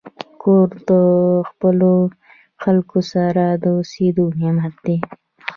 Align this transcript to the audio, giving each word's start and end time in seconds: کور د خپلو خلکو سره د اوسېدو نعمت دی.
کور 0.41 0.69
د 0.89 0.91
خپلو 1.49 1.91
خلکو 2.63 2.97
سره 3.13 3.43
د 3.63 3.65
اوسېدو 3.77 4.25
نعمت 4.39 4.75
دی. 4.85 4.97